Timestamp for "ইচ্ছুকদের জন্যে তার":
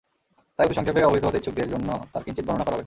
1.37-2.23